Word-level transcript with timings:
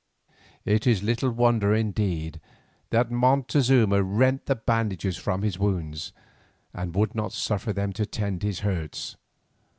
It 0.65 0.87
is 0.87 1.03
little 1.03 1.29
wonder 1.29 1.75
indeed 1.75 2.41
that 2.89 3.11
Montezuma 3.11 4.01
rent 4.01 4.47
the 4.47 4.55
bandages 4.55 5.15
from 5.15 5.43
his 5.43 5.59
wounds 5.59 6.11
and 6.73 6.95
would 6.95 7.13
not 7.13 7.33
suffer 7.33 7.71
them 7.71 7.93
to 7.93 8.05
tend 8.07 8.41
his 8.41 8.61
hurts. 8.61 9.15